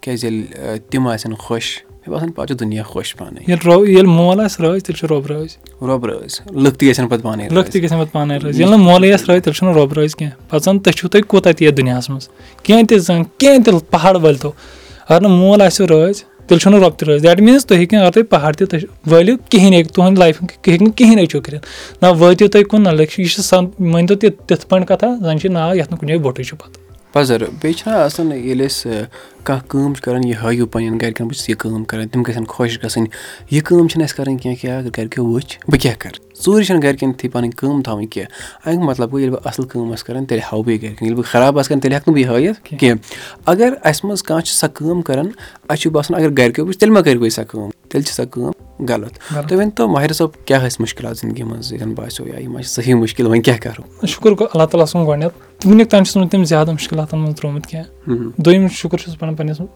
کیٛازِ 0.00 0.24
ییٚلہِ 0.24 0.80
تِم 0.90 1.08
آسن 1.08 1.34
خۄش 1.34 1.82
مےٚ 1.92 2.08
باسان 2.08 2.32
پَتہٕ 2.32 2.46
چھُ 2.46 2.60
دُنیا 2.60 2.82
خۄش 2.82 3.16
پانَے۔ 3.16 3.40
ییٚلہِ 3.48 3.72
رو 3.72 3.86
ییٚلہِ 3.86 4.06
مول 4.06 4.40
آسہِ 4.40 4.64
رٲزۍ 4.64 4.78
تیٚلہِ 4.78 4.98
چھُ 4.98 5.08
رۄب 5.08 5.26
رٲزۍ۔ 5.26 5.88
رۄب 5.88 6.06
رٲزۍ۔ 6.06 6.62
لُکھ 6.62 6.78
تہِ 6.78 6.90
گژھن 6.90 7.08
پَتہٕ 7.08 7.24
پانَے 7.24 7.48
لُکھ 7.48 7.70
تہِ 7.70 7.84
گژھن 7.84 7.98
پَتہٕ 7.98 8.12
پانَے 8.12 8.38
رٲزۍ۔ 8.38 8.60
ییٚلہِ 8.60 8.78
نہٕ 8.78 8.86
مولٕے 8.86 9.12
آسہِ 9.12 9.26
رٲزۍ 9.28 9.40
تیٚلہِ 9.40 9.56
چھُنہٕ 9.56 9.74
رۄب 9.74 9.92
رٲزۍ 9.92 10.18
کینٛہہ۔ 10.18 10.50
پَتہٕ 10.50 10.64
زَن 10.64 10.78
تُہۍ 10.78 10.94
چھُو 10.94 11.08
تُہۍ 11.08 11.22
کوٗتاہ 11.28 11.52
تہِ 11.52 11.66
یَتھ 11.66 11.74
دُنیاہَس 11.74 12.10
منٛز۔ 12.10 12.28
کینٛہہ 12.62 12.86
تہِ 12.86 12.98
زَن 12.98 13.22
کینٛہہ 13.38 13.62
تہِ 13.62 13.74
پہاڑ 13.90 14.16
وٲلۍتو 14.16 14.52
اگر 15.08 15.20
نہٕ 15.20 15.30
مول 15.30 15.62
آسیو 15.62 15.86
رٲزۍ 15.86 16.29
تیٚلہِ 16.50 16.62
چھُنہٕ 16.62 16.80
رۄب 16.80 16.98
تہِ 16.98 17.08
رٲزۍ 17.08 17.22
دیٹ 17.22 17.40
میٖنٕز 17.40 17.66
تُہۍ 17.66 17.78
ہیٚکِو 17.78 17.96
اگر 17.96 18.10
تُہۍ 18.10 18.22
پہاڑ 18.30 18.52
تہِ 18.52 18.68
تُہۍ 18.68 18.80
کِہیٖنۍ 19.50 19.72
ہیٚکہِ 19.72 19.92
تُہٕنٛدِ 19.94 20.18
لایفہِ 20.18 20.42
ہیٚکہِ 20.42 20.82
نہٕ 20.82 20.96
کِہیٖنۍ 20.96 21.22
أچیٖو 21.24 21.42
کٔرِتھ۔ 21.42 21.66
نہ 22.02 22.06
وٲتِو 22.20 22.48
تُہۍ 22.48 22.64
کُن 22.70 22.82
نہ 22.82 22.88
لٔکھِو 22.88 23.22
یہِ 23.22 23.30
چھِ 23.30 23.42
سَن 23.42 23.64
مٲنۍتو 23.78 24.14
تہِ 24.14 24.30
تِتھ 24.46 24.66
پٲٹھۍ 24.66 24.86
کَتھا 24.86 25.08
زَن 25.24 25.40
چھِ 25.40 25.50
ناو 25.50 25.74
یَتھ 25.76 25.90
نہٕ 25.90 26.00
کُنہِ 26.00 26.08
جایہِ 26.08 26.22
بوٚٹٕے 26.22 26.42
چھُ 26.42 26.58
پَتہٕ۔ 26.58 26.82
پَزَر 27.12 27.40
بیٚیہِ 27.44 27.74
چھِنہ 27.74 27.94
آسان 27.96 28.32
ییٚلہِ 28.32 28.66
أسۍ 28.66 28.90
کانٛہہ 29.44 29.68
کٲم 29.68 29.94
چھِ 29.94 30.02
کَران 30.02 30.24
یہِ 30.24 30.36
ہٲیِو 30.44 30.66
پنٛنٮ۪ن 30.66 31.00
گَرِکٮ۪ن 31.00 31.28
بہٕ 31.28 31.36
چھُس 31.36 31.48
یہِ 31.48 31.56
کٲم 31.58 31.84
کَران 31.84 32.08
تِم 32.08 32.22
گژھن 32.22 32.44
خۄش 32.44 32.78
گژھٕنۍ 32.84 33.06
یہِ 33.50 33.62
کٲم 33.62 33.88
چھِنہٕ 33.88 34.06
اَسہِ 34.06 34.16
کَرٕنۍ 34.16 34.38
کینٛہہ 34.42 34.62
کہِ 34.62 34.70
اگر 34.70 34.88
گَرِکیو 34.98 35.26
وٕچھ 35.26 35.58
بہٕ 35.68 35.80
کیٛاہ 35.80 35.96
کَرٕ؟ 35.98 36.44
ژوٗرِ 36.44 36.66
چھَنہٕ 36.66 36.82
گَرِکٮ۪ن 36.82 37.08
یُتھُے 37.08 37.28
پَنٕنۍ 37.28 37.50
کٲم 37.56 37.82
تھاوٕنۍ 37.82 38.06
کینٛہہ 38.10 38.68
اَمیُک 38.68 38.90
مطلب 38.90 39.08
گوٚو 39.08 39.20
ییٚلہِ 39.20 39.38
بہٕ 39.38 39.46
اَصٕل 39.46 39.66
کٲم 39.68 39.92
آسہٕ 39.92 40.06
کَران 40.06 40.24
تیٚلہِ 40.24 40.44
ہاوٕ 40.52 40.64
بہٕ 40.64 40.82
گَرِکٮ۪ن 40.82 41.04
ییٚلہِ 41.04 41.16
بہٕ 41.16 41.30
خراب 41.32 41.58
آسہٕ 41.58 41.68
کَران 41.68 41.80
تیٚلہِ 41.80 41.98
ہٮ۪کہٕ 41.98 42.14
نہٕ 42.14 42.26
بہٕ 42.26 42.40
یہِ 42.40 42.48
ہٲیِتھ 42.48 42.80
کینٛہہ۔ 42.80 42.98
اگر 43.46 43.74
اَسہِ 43.84 44.04
منٛز 44.04 44.22
کانٛہہ 44.22 44.44
چھِ 44.44 44.54
سۄ 44.54 44.68
کٲم 44.74 45.02
کَران 45.02 45.26
اَسہِ 45.68 45.82
چھُ 45.82 45.90
باسان 45.90 46.20
اگر 46.20 46.30
گَرِکیو 46.38 46.66
وٕچھ 46.66 46.78
تیٚلہِ 46.78 46.98
مہ 46.98 47.02
کٔرِو 47.02 47.28
سۄ 47.28 47.42
کٲم 47.48 47.70
تیٚلہِ 47.88 48.04
چھِ 48.04 48.14
سۄ 48.14 48.24
کٲم 48.30 48.50
غلط۔ 48.88 49.12
تُہۍ 49.48 49.58
ؤنۍتو 49.58 49.88
ماہِر 49.88 50.12
صٲب 50.12 50.46
کیٛاہ 50.46 50.66
ٲسۍ 50.66 50.76
مُشکِلات 50.80 51.16
زِندگی 51.16 51.42
منٛز 51.42 51.72
ییٚتٮ۪ن 51.72 51.94
باسیو؟ 51.94 52.26
یا 52.26 52.40
یِم 52.40 52.60
چھِ 52.60 52.70
صحیح 52.70 52.94
مُشکِل 52.94 53.26
وۄنۍ 53.26 53.42
کیٛاہ 53.42 53.58
کَرو؟ 53.58 54.06
شُکُر 54.06 54.30
گوٚو 54.30 54.46
اللہ 54.52 54.66
تعالیٰ 54.66 54.86
سُنٛد 54.86 55.06
گۄڈنٮ۪تھ۔ 55.06 55.66
وٕنیُک 55.66 55.90
تام 55.90 56.04
چھُس 56.04 56.16
نہٕ 56.16 56.28
تٔمۍ 56.28 56.44
زیادٕ 56.44 56.72
مُشکِلاتَن 56.72 57.18
منٛز 57.18 57.36
ترٛوومُت 57.36 57.66
کینٛہہ۔ 57.66 58.14
دوٚیِم 58.36 58.68
شُکُر 58.68 58.98
چھُس 58.98 59.14
بہٕ 59.20 59.29
پَنُن 59.36 59.54
پنٛنِس 59.54 59.70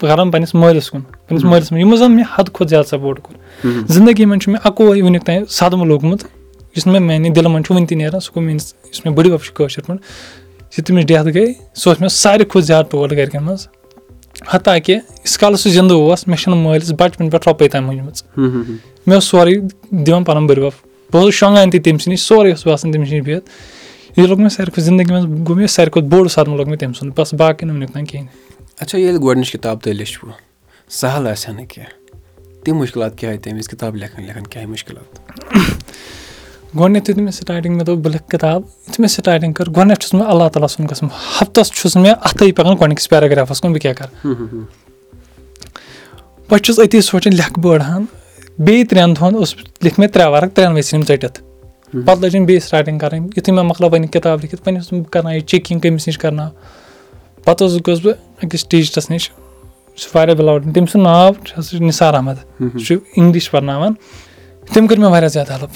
کَران 0.00 0.30
پنٛنِس 0.30 0.54
مٲلِس 0.54 0.90
کُن 0.90 1.00
پنٛنِس 1.00 1.44
مٲلِس 1.44 1.72
منٛز 1.72 1.84
یِمو 1.84 1.96
زَن 1.96 2.12
مےٚ 2.12 2.24
حدٕ 2.34 2.52
کھۄتہٕ 2.52 2.68
زیادٕ 2.68 2.86
سَپوٹ 2.86 3.20
کوٚر۔ 3.20 3.68
زِندگی 3.88 4.24
منٛز 4.24 4.42
چھُ 4.42 4.52
مےٚ 4.52 4.60
اَکوے 4.64 5.02
وٕنیُک 5.02 5.24
تام 5.24 5.44
صدمہٕ 5.48 5.86
لوٚگمُت 5.86 6.24
یُس 6.76 6.86
مےٚ 6.86 7.00
میٛانہِ 7.00 7.34
دِلہٕ 7.34 7.50
منٛز 7.50 7.66
چھُ 7.66 7.74
وٕنہِ 7.74 7.88
تہِ 7.88 7.96
نیران 7.96 8.20
سُہ 8.20 8.32
گوٚو 8.36 8.46
میٛٲنِس 8.46 8.74
یُس 8.92 9.06
مےٚ 9.06 9.14
بٔڈِ 9.14 9.30
بَب 9.30 9.42
چھُ 9.44 9.54
کٲشِر 9.54 9.82
پٲٹھۍ 9.82 10.02
یُتھُے 10.78 10.82
تٔمِس 10.82 11.06
ڈٮ۪تھ 11.06 11.28
گٔے 11.28 11.52
سُہ 11.74 11.90
اوس 11.90 12.00
مےٚ 12.00 12.08
ساروی 12.08 12.44
کھۄتہٕ 12.44 12.66
زیادٕ 12.66 12.90
ٹوٹھ 12.90 13.14
گَرِکٮ۪ن 13.14 13.44
منٛز 13.44 13.68
ہَتاکہِ 14.54 14.94
ییٖتِس 14.94 15.38
کالَس 15.38 15.60
سُہ 15.60 15.70
زِندٕ 15.70 15.90
اوس 15.90 16.28
مےٚ 16.28 16.38
چھِنہٕ 16.38 16.58
مٲلِس 16.58 16.92
بَچپَن 16.92 17.30
پٮ۪ٹھ 17.30 17.48
رۄپَے 17.48 17.68
تام 17.68 17.86
مٔنٛجمٕژ 17.86 18.22
مےٚ 19.06 19.14
اوس 19.14 19.24
سورُے 19.24 19.54
دِوان 19.90 20.24
پَنُن 20.24 20.46
بٔڈِ 20.46 20.58
بَب۔ 20.58 20.70
بہٕ 21.12 21.22
اوسُس 21.22 21.34
شۄنٛگان 21.34 21.70
تہِ 21.70 21.82
تٔمۍ 21.82 21.98
سٕے 21.98 22.10
نِش 22.10 22.20
سورُے 22.20 22.50
اوس 22.50 22.66
باسان 22.66 22.92
تٔمِس 22.92 23.12
نِش 23.12 23.22
بِہِتھ۔ 23.24 23.44
یہِ 24.16 24.26
لوٚگ 24.26 24.38
مےٚ 24.38 24.48
ساروی 24.48 24.70
کھۄتہٕ 24.70 24.84
زِندگی 24.84 25.12
منٛز 25.12 25.24
گوٚو 25.24 25.54
مےٚ 25.54 25.66
ساروی 25.66 25.90
کھۄتہٕ 25.90 26.10
بوٚڑ 26.10 26.28
صدمہٕ 26.28 26.56
لوٚگ 26.56 26.68
مےٚ 26.68 26.78
تٔمۍ 26.78 26.92
سُنٛد 26.92 27.12
بَس 27.16 27.34
باقٕے 27.34 27.66
نہٕ 27.66 27.74
وٕنیُک 27.74 27.90
تام 27.92 28.04
کِہیٖنۍ 28.04 28.28
اچھا 28.80 28.98
ییٚلہِ 28.98 29.22
گۄڈنِچ 29.22 29.50
کِتاب 29.52 29.80
تۄہہِ 29.82 29.96
لیٚچھوٕ 29.96 30.32
سہل 31.00 31.26
آسہِ 31.26 31.48
ہا 31.48 31.56
نہٕ 31.56 31.66
کینٛہہ 31.68 32.64
تِم 32.64 32.76
مُشکِلات 32.78 33.18
کیٛاہ 33.18 33.32
آیہِ 33.32 33.42
تَمہِ 33.42 33.56
وِزِ 33.56 33.68
کِتاب 33.70 33.96
لیکھان 33.96 34.24
لیکھان 34.26 34.46
کیٛاہ 34.46 34.64
آیہِ 34.64 34.70
مُشکِلات 34.70 35.18
گۄڈنٮ۪تھ 36.76 37.10
یُتھُے 37.10 37.22
مےٚ 37.22 37.32
سٹاٹِنٛگ 37.32 37.74
مےٚ 37.76 37.86
دوٚپ 37.86 37.98
بہٕ 37.98 38.12
لیکھٕ 38.12 38.28
کِتاب 38.30 38.62
یُتھُے 38.62 39.02
مےٚ 39.02 39.10
سٹاٹِنٛگ 39.10 39.52
کٔر 39.52 39.68
گۄڈنٮ۪تھ 39.76 40.00
چھُس 40.00 40.14
بہٕ 40.14 40.28
اللہ 40.30 40.48
تعالیٰ 40.52 40.68
سُنٛد 40.68 40.90
گژھان 40.90 41.08
ہفتَس 41.40 41.72
چھُس 41.72 41.96
مےٚ 41.96 42.14
اَتھَے 42.20 42.52
پَکان 42.52 42.76
گۄڈنِکِس 42.80 43.08
پیراگرٛافَس 43.08 43.60
کُن 43.60 43.72
بہٕ 43.72 43.80
کیٛاہ 43.82 43.94
کَرٕ 43.94 44.10
بہٕ 46.48 46.58
چھُس 46.64 46.78
أتی 46.78 47.00
سونٛچان 47.00 47.34
لیکھٕ 47.34 47.58
بہٕ 47.62 47.72
أڑہَن 47.74 48.04
بیٚیہِ 48.58 48.88
ترٛٮ۪ن 48.88 49.16
دۄہَن 49.16 49.34
اوس 49.34 49.54
لیکھۍ 49.82 49.98
مےٚ 49.98 50.10
ترٛےٚ 50.12 50.32
وَرق 50.32 50.56
ترٛٮ۪ن 50.56 50.76
ؤژھۍ 50.76 50.94
یِم 50.94 51.02
ژٔٹِتھ 51.08 51.40
پَتہٕ 52.06 52.20
لٲجِم 52.22 52.44
بیٚیہِ 52.44 52.62
سٹاٹِنٛگ 52.62 52.98
کَرٕنۍ 52.98 53.28
یُتھُے 53.36 53.52
مےٚ 53.52 53.64
مۄکلٲو 53.64 53.88
پَنٕنۍ 53.90 54.10
کِتاب 54.12 54.40
لیکھِتھ 54.42 54.62
وۄنۍ 54.66 54.76
اوسُس 54.76 54.92
بہٕ 54.92 55.10
کَران 55.10 55.32
یہِ 55.34 55.46
چیکِنٛگ 55.46 55.80
کٔمِس 55.80 56.06
نِش 56.08 56.18
کَرناو 56.18 56.48
پَتہٕ 57.44 57.66
اوسُس 57.66 57.80
گوٚژھ 57.86 58.02
بہٕ 58.04 58.29
أکِس 58.42 58.64
ٹیٖچرَس 58.68 59.10
نِش 59.10 59.30
سُہ 59.96 60.08
چھُ 60.08 60.08
واریاہ 60.14 60.36
بِلاوُڈ 60.36 60.62
تٔمۍ 60.74 60.86
سُنٛد 60.92 61.02
ناو 61.02 61.32
چھُ 61.46 61.62
سُہ 61.62 61.82
نِثار 61.84 62.14
احمد 62.14 62.38
سُہ 62.60 62.84
چھُ 62.86 62.96
اِنٛگلِش 63.16 63.50
پَرناوان 63.50 63.92
تٔمۍ 64.72 64.88
کٔر 64.88 64.98
مےٚ 64.98 65.10
واریاہ 65.10 65.28
زیادٕ 65.28 65.50
ہٮ۪لٕپ 65.52 65.74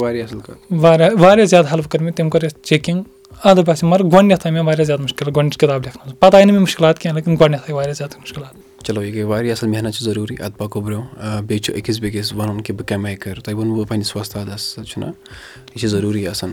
واریاہ 0.00 0.24
اَصٕل 0.24 0.40
کَتھ 0.40 0.72
واریاہ 0.82 1.10
واریاہ 1.20 1.46
زیادٕ 1.46 1.68
ہٮ۪لٕپ 1.72 1.90
کٔر 1.90 2.02
مےٚ 2.02 2.14
تٔمۍ 2.16 2.30
کٔر 2.30 2.44
اَسہِ 2.44 2.62
چیکِنٛگ 2.68 3.02
اَدٕ 3.44 3.64
باسے 3.66 3.86
مگر 3.86 4.02
گۄڈنٮ۪تھ 4.04 4.46
آے 4.46 4.52
مےٚ 4.52 4.64
واریاہ 4.66 4.84
زیادٕ 4.84 5.02
مُشکِل 5.02 5.28
گۄڈنِچ 5.36 5.56
کِتاب 5.58 5.84
لیکھنَس 5.84 6.18
پَتہٕ 6.20 6.34
آیہِ 6.36 6.46
نہٕ 6.46 6.54
مےٚ 6.54 6.62
مُشکِلات 6.62 6.98
کینٛہہ 6.98 7.16
لیکِن 7.16 7.34
گۄڈنٮ۪تھ 7.40 7.62
آے 7.68 7.72
واریاہ 7.74 7.94
زیادٕ 7.94 8.18
مُشکِلات 8.20 8.67
چلو 8.84 9.02
یہِ 9.04 9.14
گٔے 9.14 9.22
واریاہ 9.22 9.52
اَصٕل 9.52 9.70
محنت 9.70 9.94
چھِ 9.94 10.04
ضروٗری 10.04 10.34
اَدٕ 10.44 10.56
پَکو 10.58 10.80
برونٛہہ۔ 10.80 11.40
بیٚیہِ 11.46 11.62
چھُ 11.64 11.74
أکِس 11.76 12.00
بیٚکِس 12.00 12.32
وَنُن 12.32 12.60
کہِ 12.62 12.76
بہٕ 12.76 12.86
کَمہِ 12.86 13.06
آیہِ 13.06 13.18
کَرٕ؟ 13.18 13.42
تۄہہِ 13.44 13.56
ووٚنوُ 13.56 13.86
پنٛنِس 13.88 14.16
وۄستادَس 14.16 14.78
چھُنہ 14.88 15.06
یہِ 15.06 15.78
چھِ 15.80 15.88
ضروٗری 15.88 16.26
آسان۔ 16.28 16.52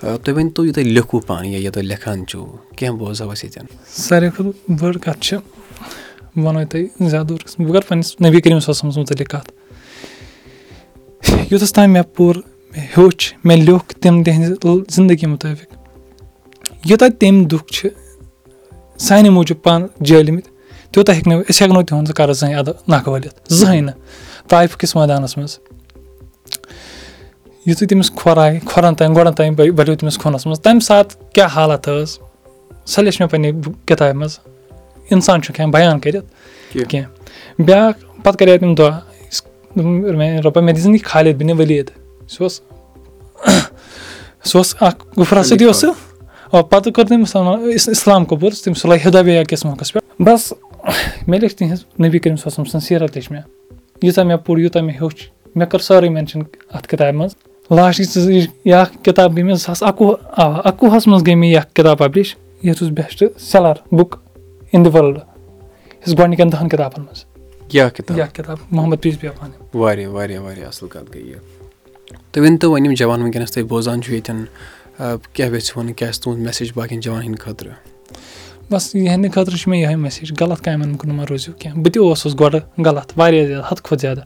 تُہۍ 0.00 0.34
ؤنۍتو 0.36 0.64
یہِ 0.64 0.74
تُہۍ 0.74 0.84
لیکھوٗ 0.84 1.20
پانہٕ 1.26 1.50
یا 1.52 1.58
یہِ 1.58 1.72
تُہۍ 1.72 1.82
لیکھان 1.82 2.26
چھُو؟ 2.26 2.46
کینٛہہ 2.76 2.98
بوزہو 2.98 3.32
أسۍ 3.32 3.44
ییٚتٮ۪ن۔ 3.44 3.66
ساروی 4.06 4.30
کھۄتہٕ 4.34 4.76
بٔڑ 4.80 4.96
کَتھ 5.04 5.20
چھِ 5.20 5.36
بہٕ 6.36 6.44
وَنو 6.44 6.64
تۄہہِ 6.70 7.10
زیادٕ 7.10 7.28
دوٗر 7.28 7.42
بہٕ 7.58 7.72
کَرٕ 7.72 7.88
پنٛنِس 7.88 8.20
نبی 8.26 8.40
کریٖم 8.40 8.60
صٲبَس 8.60 8.84
مُتعلِق 8.84 9.30
کَتھ۔ 9.30 9.52
یوٚتَس 11.50 11.72
تام 11.72 11.92
مےٚ 11.92 12.02
پوٚر 12.16 12.36
ہیوٚچھ 12.96 13.34
مےٚ 13.44 13.64
لیوٚکھ 13.64 13.94
تِم 14.02 14.22
تِہِنٛزِ 14.24 14.52
زِندگی 14.96 15.26
مُطٲبِق۔ 15.26 15.72
یوٗتاہ 16.84 17.08
تٔمۍ 17.08 17.46
دُکھ 17.50 17.72
چھِ 17.72 17.88
سانہِ 18.98 19.28
موٗجوٗب 19.28 19.62
پانہٕ 19.62 19.88
جٲلۍمٕتۍ 20.00 20.57
تیوٗتاہ 20.98 21.14
ہیٚکہِ 21.14 21.32
نہٕ 21.32 21.42
أسۍ 21.50 21.66
ہٮ۪کو 21.66 21.74
نہٕ 21.74 21.84
تِہُنٛد 21.84 22.14
قرض 22.14 22.40
زٕہٕنۍ 22.40 22.58
اَدٕ 22.58 22.72
نَکھٕ 22.88 23.12
وٲلِتھ 23.12 23.52
زٕہٕنۍ 23.52 23.82
نہٕ۔ 23.82 23.94
طایفہٕ 24.48 24.78
کِس 24.78 24.96
مٲدانَس 24.96 25.36
منٛز۔ 25.36 25.58
یِتھُے 27.66 27.86
تٔمِس 27.86 28.10
کھۄر 28.10 28.36
آیہِ 28.36 28.60
کھۄرَن 28.64 28.94
تانۍ 28.94 29.16
گۄڈَن 29.16 29.32
تانۍ 29.32 29.50
بَڑیو 29.56 29.94
تٔمِس 29.96 30.18
خوٗنَس 30.18 30.46
منٛز۔ 30.46 30.60
تَمہِ 30.60 30.82
ساتہٕ 30.82 31.32
کیٛاہ 31.32 31.48
حالت 31.54 31.88
ٲس؟ 31.88 32.18
سۄ 32.84 33.02
لیٚچھ 33.02 33.22
مےٚ 33.22 33.30
پنٛنہِ 33.30 33.72
کِتابہِ 33.86 34.14
منٛز۔ 34.14 34.38
اِنسان 35.10 35.42
چھُنہٕ 35.42 35.60
ہٮ۪کان 35.60 35.70
بیان 35.70 35.98
کٔرِتھ 35.98 36.26
کینٛہہ۔ 36.90 37.62
بیٛاکھ 37.62 37.98
پَتہٕ 38.24 38.38
کَرے 38.38 38.58
تٔمۍ 38.58 38.74
دۄہ 38.76 38.90
مےٚ 39.76 40.40
رۄپَے 40.44 40.60
مےٚ 40.60 40.74
دِژٕن 40.74 40.94
یہِ 40.94 41.02
خالِد 41.04 41.34
بِنہِ 41.34 41.60
ؤلیٖد 41.60 41.88
سُہ 42.28 42.42
اوس 42.42 42.60
سُہ 44.44 44.58
اوس 44.58 44.74
اَکھ 44.80 45.20
گُفرا 45.20 45.42
سۭتی 45.42 45.64
اوس 45.64 45.76
سُہ 45.76 46.62
پَتہٕ 46.62 46.92
کٔر 46.92 47.06
تٔمۍ 47.06 47.58
اِسلام 47.86 48.24
قبوٗل 48.24 48.50
تٔمۍ 48.50 48.80
صلح 48.80 48.96
ہِدابیا 49.06 49.44
کِس 49.44 49.64
موقعس 49.64 49.92
پٮ۪ٹھ۔ 49.92 50.22
بَس 50.22 50.52
مےٚ 51.28 51.40
لیٚچھ 51.40 51.56
تِہِنٛز 51.56 51.84
نبی 52.00 52.18
کریٖم 52.18 52.36
صٲب 52.36 52.66
سٕنٛز 52.66 52.84
سیٖرت 52.84 53.16
لیٚچھ 53.16 53.32
مےٚ 53.32 53.42
ییٖژاہ 54.02 54.24
مےٚ 54.24 54.36
پوٚر 54.44 54.58
یوٗتاہ 54.58 54.82
مےٚ 54.82 54.94
ہیوٚچھ 54.94 55.30
مےٚ 55.54 55.68
کٔر 55.68 55.78
سٲرٕے 55.78 56.08
مٮ۪نشَن 56.08 56.42
اَتھ 56.74 56.88
کِتابہِ 56.88 57.14
منٛز 57.14 57.34
لاسٹٕچ 57.70 58.16
یہِ 58.64 58.74
اَکھ 58.74 58.92
کِتاب 59.04 59.36
گٔے 59.36 59.42
مےٚ 59.42 59.54
زٕ 59.54 59.64
ساس 59.64 59.82
اَکوُہ 59.82 60.14
اَوا 60.36 60.60
اَکوُہَس 60.64 61.06
منٛز 61.06 61.26
گٔے 61.26 61.34
مےٚ 61.34 61.50
یہِ 61.50 61.58
اَکھ 61.58 61.74
کِتاب 61.74 61.98
پَبلِش 61.98 62.34
یَتھ 62.62 62.82
اوس 62.82 62.92
best 62.92 63.24
seller 63.38 63.94
book 63.94 64.16
in 64.72 64.84
the 64.84 64.88
world 64.94 65.20
یُس 66.06 66.18
گۄڈنِکٮ۪ن 66.18 66.52
دَہَن 66.52 66.68
کِتابَن 66.68 67.02
منٛز 67.02 67.24
کِتاب 68.32 68.56
محمد 68.70 68.96
پیٖس 69.02 69.16
بیفان 69.20 69.50
واریاہ 69.74 70.10
واریاہ 70.10 70.42
واریاہ 70.42 70.68
اَصٕل 70.68 70.88
کَتھ 70.88 71.10
گٔے 71.14 71.20
یہِ 71.20 71.36
تُہۍ 72.32 72.42
ؤنۍتو 72.44 72.70
وۄنۍ 72.70 72.84
یِم 72.86 72.94
جوان 72.94 73.22
وٕنکٮ۪نَس 73.22 73.52
تُہۍ 73.52 73.64
بوزان 73.68 74.02
چھُو 74.02 74.12
ییٚتٮ۪ن 74.12 74.44
کیٛاہ 75.32 75.50
یژھِ 75.50 75.76
وَنُن 75.76 75.92
کیٛاہ 75.92 76.10
آسہِ 76.10 76.22
تُہُنٛد 76.22 76.44
میسیج 76.46 76.72
باقٕیَن 76.74 77.00
جوانَن 77.00 77.24
ہِنٛدِ 77.24 77.40
خٲطرٕ 77.40 77.97
بَس 78.70 78.94
یِہٕنٛدِ 78.94 79.32
خٲطرٕ 79.32 79.56
چھِ 79.56 79.68
مےٚ 79.68 79.80
یِہوٚے 79.80 79.96
میسیج 79.96 80.32
غلط 80.40 80.60
کامٮ۪ن 80.60 80.96
کُن 80.96 81.14
مہ 81.14 81.22
روٗزِو 81.30 81.52
کینٛہہ۔ 81.52 81.80
بہٕ 81.82 81.92
تہِ 81.92 82.02
اوسُس 82.02 82.40
گۄڈٕ 82.40 82.60
غلط 82.86 83.12
واریاہ 83.16 83.46
زیادٕ 83.46 83.64
حدٕ 83.72 83.82
کھۄتہٕ 83.82 84.00
زیادٕ۔ 84.00 84.24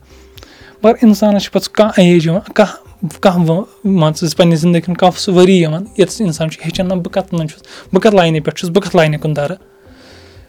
مگر 0.83 0.93
اِنسانَس 1.01 1.43
چھُ 1.43 1.51
پَتہٕ 1.51 1.71
کانٛہہ 1.71 2.01
ایج 2.01 2.25
یِوان 2.25 2.51
کانٛہہ 2.53 3.19
کانٛہہ 3.21 3.61
مان 3.85 4.13
ژٕ 4.13 4.35
پنٛنہِ 4.37 4.57
زندگی 4.57 4.81
ہُنٛد 4.87 4.97
کانٛہہ 4.97 5.19
سُہ 5.19 5.31
ؤری 5.35 5.57
یِوان 5.61 5.85
ییٚتَس 5.97 6.21
اِنسان 6.21 6.49
چھُ 6.49 6.61
ہیٚچھان 6.65 6.87
بہٕ 6.87 7.11
کَتھ 7.11 7.33
منٛز 7.33 7.51
چھُس 7.51 7.61
بہٕ 7.93 8.01
کَتھ 8.01 8.15
لاینہِ 8.15 8.43
پٮ۪ٹھ 8.43 8.59
چھُس 8.59 8.69
بہٕ 8.69 8.83
کَتھ 8.83 8.95
لاینہِ 8.95 9.19
کُن 9.21 9.35
دَرٕ۔ 9.35 9.55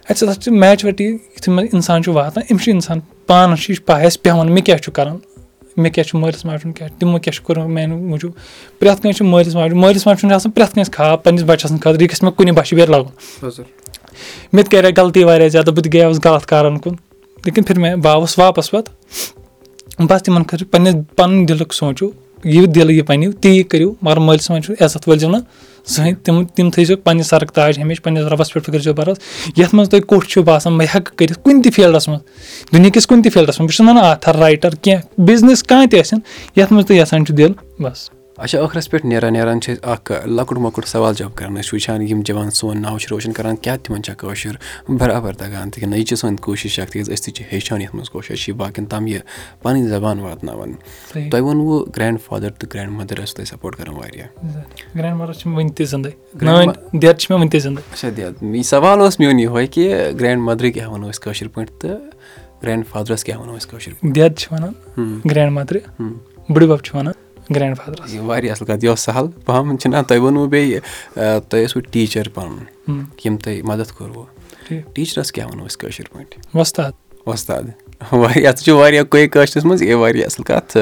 اَتہِ 0.08 0.16
سۭتۍ 0.18 0.40
چھِ 0.42 0.52
میچوَرٹی 0.52 1.04
یُتھُے 1.04 1.52
منٛز 1.52 1.68
اِنسان 1.72 2.02
چھُ 2.02 2.12
واتان 2.12 2.44
أمِس 2.50 2.62
چھُ 2.64 2.72
اِنسان 2.72 3.00
پانَس 3.26 3.60
چھُ 3.60 3.70
یہِ 3.70 3.76
چھُ 3.76 3.86
پاے 3.86 4.06
اَسہِ 4.06 4.22
پٮ۪وان 4.22 4.52
مےٚ 4.52 4.64
کیاہ 4.64 4.78
چھُ 4.78 4.92
کَرُن 4.92 5.16
مےٚ 5.76 5.92
کیاہ 5.92 6.06
چھُ 6.08 6.18
مٲلِس 6.20 6.44
ماجہِ 6.44 6.64
ہُنٛد 6.64 6.76
کیاہ 6.76 6.88
تِمو 6.98 7.18
کیاہ 7.18 7.34
چھُ 7.34 7.42
کوٚرمُت 7.44 7.70
میانہِ 7.74 7.96
موٗجوٗب۔ 7.96 8.32
پرٛٮ۪تھ 8.78 9.00
کٲنٛسہِ 9.02 9.18
چھُ 9.18 9.26
مٲلِس 9.26 9.54
ماجہِ 9.54 9.76
مٲلِس 9.76 10.06
ماجہِ 10.06 10.20
چھُنہٕ 10.20 10.34
آسان 10.34 10.52
پرٛٮ۪تھ 10.52 10.74
کٲنٛسہِ 10.74 10.94
خاب 10.94 11.22
پنٛنِس 11.24 11.44
بَچَس 11.44 11.70
خٲطرٕ 11.70 12.00
یہِ 12.00 12.10
گژھِ 12.10 12.22
مےٚ 12.22 12.32
کُنہِ 12.36 12.52
بَچہِ 12.54 12.74
بیٚیہِ 12.76 12.90
لَگُن 12.90 13.62
مےٚ 14.52 14.64
تہِ 14.64 14.70
کَرے 14.72 14.90
غلطی 14.96 15.24
واریاہ 15.24 15.48
زیادٕ 15.48 15.72
بہٕ 15.72 15.82
تہِ 15.84 15.92
گٔیوس 15.94 16.20
غلط 16.24 16.46
کارَن 16.46 16.78
کُن 16.78 16.94
لیکِن 17.44 17.62
پھِر 17.62 17.78
مےٚ 17.78 17.96
بہٕ 17.96 18.12
آوُس 18.12 18.38
واپَس 18.38 18.70
پَتہٕ 18.70 20.06
بَس 20.08 20.22
تِمَن 20.22 20.42
خٲطرٕ 20.42 20.70
پنٛنِس 20.70 20.94
پَنُن 21.16 21.48
دِلُک 21.48 21.72
سونٛچِو 21.74 22.10
یہِ 22.44 22.66
دِل 22.74 22.90
یہِ 22.90 23.06
پَنِو 23.06 23.30
تی 23.32 23.62
کٔرِو 23.62 23.92
مگر 24.02 24.16
مٲلِس 24.16 24.50
ماجہِ 24.50 24.68
ہُنٛد 24.68 24.82
عزت 24.82 25.08
وٲلۍزیو 25.08 25.30
نہٕ 25.30 25.40
زٕہٕنۍ 25.86 26.14
تِم 26.24 26.44
تِم 26.54 26.70
تھٲیزیو 26.70 26.96
پنٛنہِ 26.96 27.24
سَرُک 27.24 27.50
تاج 27.54 27.78
ہمیشہِ 27.78 28.04
پنٛنِس 28.04 28.26
رۄبَس 28.32 28.52
پٮ۪ٹھ 28.52 28.66
کٔرۍزیو 28.66 28.94
بَرس 28.94 29.18
یَتھ 29.56 29.74
منٛز 29.74 29.88
تۄہہِ 29.90 30.02
کوٚٹھ 30.06 30.28
چھُو 30.28 30.42
باسان 30.42 30.78
بہٕ 30.78 30.86
ہٮ۪کہٕ 30.94 31.16
کٔرِتھ 31.16 31.38
کُنہِ 31.44 31.64
تہِ 31.64 31.72
فیٖلڈَس 31.74 32.08
منٛز 32.08 32.72
دُنہِکِس 32.72 33.06
کُنہِ 33.06 33.24
تہِ 33.24 33.32
فیٖلڈَس 33.32 33.60
منٛز 33.60 33.68
بہٕ 33.68 33.76
چھُس 33.76 33.88
وَنان 33.88 34.04
آتھَر 34.04 34.36
رایٹَر 34.36 34.74
کینٛہہ 34.74 35.20
بِزنِس 35.26 35.62
کانٛہہ 35.62 35.86
تہِ 35.90 36.00
ٲسِن 36.00 36.18
یَتھ 36.56 36.72
منٛز 36.72 36.86
تُہۍ 36.86 36.96
یَژھان 36.96 37.26
چھُ 37.26 37.36
دِل 37.36 37.52
بَس 37.78 38.10
اچھا 38.36 38.60
ٲخرَس 38.60 38.90
پٮ۪ٹھ 38.90 39.04
نیران 39.06 39.32
نیران 39.32 39.60
چھِ 39.60 39.72
أسۍ 39.72 39.90
اَکھ 39.90 40.12
لۄکُٹ 40.26 40.58
مۄکُٹ 40.58 40.86
سوال 40.86 41.14
جاب 41.14 41.34
کَران 41.34 41.56
أسۍ 41.56 41.70
وٕچھان 41.72 42.02
یِم 42.02 42.20
جوان 42.26 42.50
سون 42.50 42.80
ناو 42.82 42.98
چھِ 42.98 43.08
روشَن 43.10 43.32
کَران 43.32 43.56
کیٛاہ 43.56 43.76
تِمَن 43.82 44.02
چھا 44.02 44.14
کٲشُر 44.18 44.56
بَرابَر 44.88 45.32
تَگان 45.32 45.70
تِکیٛازِ 45.70 45.98
یہِ 45.98 46.06
چھِ 46.06 46.16
سٲنۍ 46.18 46.36
کوٗشِش 46.42 46.78
اَکھ 46.80 46.90
تِکیٛازِ 46.90 47.12
أسۍ 47.12 47.24
تہِ 47.24 47.32
چھِ 47.34 47.44
ہیٚچھان 47.52 47.82
یَتھ 47.82 47.94
منٛز 47.94 48.10
کٲشُر 48.10 48.34
چھِ 48.36 48.52
باقٕیَن 48.52 48.86
تام 48.86 49.06
یہِ 49.06 49.20
پَنٕنۍ 49.62 49.88
زبان 49.88 50.20
واتناوان 50.20 50.72
تۄہہِ 51.12 51.40
ووٚنوُ 51.40 51.84
گرٛینٛڈ 51.96 52.20
فادَر 52.26 52.50
تہٕ 52.50 52.68
گرٛینٛڈ 52.74 52.92
مَدَر 52.92 53.20
ٲسۍ 53.22 53.34
تۄہہِ 53.36 53.48
سَپوٹ 53.48 53.76
کَران 53.76 53.94
واریاہ 53.96 54.28
اچھا 57.92 58.08
دٮ۪د 58.16 58.42
یہِ 58.42 58.64
سوال 58.64 59.00
اوس 59.00 59.20
میون 59.20 59.38
یِہوے 59.38 59.66
کہِ 59.66 59.84
گرٛینٛڈ 60.20 60.40
مَدرٕکۍ 60.40 60.72
کیٛاہ 60.72 60.88
وَنو 60.88 61.08
أسۍ 61.08 61.22
کٲشِر 61.22 61.48
پٲٹھۍ 61.48 61.80
تہٕ 61.80 61.98
گرینٛڈ 62.62 62.86
فادرَس 62.88 63.24
کیاہ 63.24 63.38
وَنو 63.38 63.56
أسۍ 63.56 63.70
کٲشِر 63.70 63.92
دٮ۪د 64.02 64.38
چھِ 64.38 64.52
وَنان 64.52 64.72
گرینٛڈ 65.30 65.52
مَدرِ 65.52 65.78
بٕڈِبَب 66.48 66.80
چھِ 66.84 66.96
وَنان 66.96 67.23
گرینٛڈ 67.54 67.76
فادرَس 67.76 68.14
واریاہ 68.14 68.52
اَصٕل 68.52 68.66
کَتھ 68.66 68.84
یہِ 68.84 68.88
اوس 68.88 69.00
سَہل 69.00 69.26
پَہَم 69.44 69.76
چھِنہ 69.76 69.96
تۄہہِ 70.08 70.20
ووٚنوُ 70.20 70.48
بیٚیہِ 70.48 70.80
تۄہہِ 71.14 71.60
اوسوُ 71.60 71.82
ٹیٖچَر 71.90 72.28
پَنُن 72.28 72.64
ییٚمۍ 72.88 73.38
تۄہہِ 73.42 73.62
مَدَد 73.62 73.90
کوٚروُ۔ 73.90 74.24
ٹیٖچرَس 74.94 75.32
کیاہ 75.32 75.46
وَنو 75.46 75.66
أسۍ 75.66 75.76
کٲشِر 75.76 76.04
پٲٹھۍ؟ 76.12 76.38
وۄستاد۔ 76.54 76.92
وۄستاد۔ 77.26 77.62
واریاہ 78.12 78.52
ژٕ 78.52 78.64
چھُ 78.64 78.72
واریاہ 78.72 79.02
کوٚے 79.02 79.28
کٲشرِس 79.28 79.64
منٛز 79.64 79.82
یہِ 79.82 79.92
واریاہ 79.92 80.26
اَصٕل 80.26 80.44
کَتھ۔ 80.44 80.76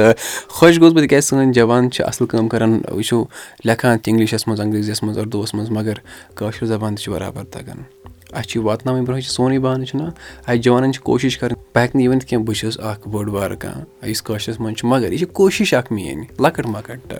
خۄش 0.48 0.80
گوٚوُس 0.80 0.94
بہٕ 0.94 1.02
تِکیازِ 1.02 1.24
سٲنۍ 1.24 1.52
جوان 1.52 1.90
چھِ 1.90 2.04
اَصٕل 2.04 2.26
کٲم 2.26 2.48
کَران 2.48 2.80
وٕچھو 2.92 3.24
لیکھان 3.64 3.98
تہِ 3.98 4.12
اِنٛگلِشَس 4.12 4.48
منٛز 4.48 4.60
انٛگریٖزیَس 4.60 5.02
منٛز 5.02 5.18
اُردوٗوَس 5.18 5.54
منٛز 5.54 5.70
مگر 5.70 5.94
کٲشِر 6.34 6.66
زبان 6.66 6.94
تہِ 6.94 7.04
چھِ 7.04 7.12
بَرابَر 7.12 7.44
تَگان 7.44 7.82
اَسہِ 8.32 8.48
چھِ 8.48 8.56
یہِ 8.56 8.64
واتناوٕنۍ 8.66 9.04
برونٛہہ 9.06 9.20
یہِ 9.20 9.24
چھِ 9.26 9.34
سونُے 9.34 9.58
بانہٕ 9.58 9.86
چھُنہ 9.88 10.06
اَسہِ 10.46 10.62
جوانَن 10.62 10.92
چھِ 10.92 11.02
کوٗشِش 11.02 11.38
کَرٕنۍ 11.38 11.60
بہٕ 11.74 11.82
ہٮ۪کہٕ 11.84 11.94
نہٕ 11.94 12.02
یہِ 12.02 12.10
ؤنِتھ 12.10 12.26
کینٛہہ 12.26 12.44
بہٕ 12.46 12.56
چھُس 12.60 12.78
اَکھ 12.80 13.08
بٔڑ 13.08 13.28
بارٕ 13.30 13.56
کانٛہہ 13.60 14.08
یُس 14.08 14.22
کٲشرِس 14.22 14.60
منٛز 14.60 14.76
چھُ 14.78 14.88
مگر 14.88 15.12
یہِ 15.12 15.18
چھِ 15.18 15.26
کوٗشِش 15.32 15.74
اَکھ 15.74 15.92
میٛٲنۍ 15.92 16.26
لۄکٕٹ 16.42 16.66
مۄکٕٹ 16.66 17.14